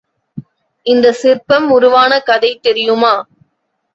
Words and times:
இந்த 0.85 1.07
சிற்பம் 1.13 1.67
உருவான 1.69 2.19
கதை 2.21 2.51
தெரியுமா? 2.59 3.13